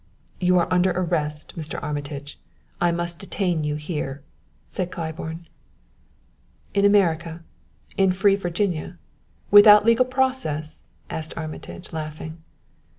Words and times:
"You 0.39 0.57
are 0.57 0.67
under 0.73 0.89
arrest, 0.89 1.55
Mr. 1.55 1.77
Armitage; 1.83 2.39
I 2.81 2.91
must 2.91 3.19
detain 3.19 3.63
you 3.63 3.75
here," 3.75 4.23
said 4.67 4.89
Claiborne. 4.89 5.47
"In 6.73 6.85
America 6.85 7.43
in 7.97 8.11
free 8.11 8.35
Virginia 8.35 8.97
without 9.51 9.85
legal 9.85 10.05
process?" 10.05 10.87
asked 11.11 11.37
Armitage, 11.37 11.93
laughing. 11.93 12.41